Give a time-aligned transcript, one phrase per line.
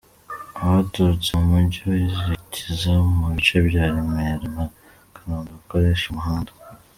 [0.63, 4.65] Abaturutse mu mujyi berekeza mu bice bya Remera na
[5.13, 6.51] Kanombe bakoresha umuhanda:.